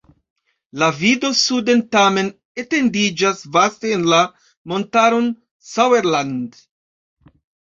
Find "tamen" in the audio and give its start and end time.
1.95-2.31